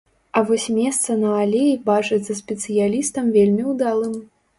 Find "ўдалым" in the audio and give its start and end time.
3.75-4.17